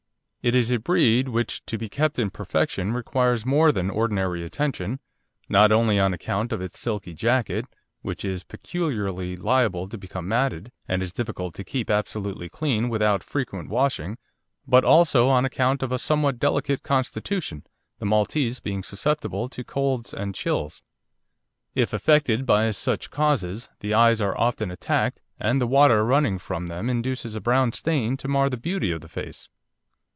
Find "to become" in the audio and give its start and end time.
9.87-10.27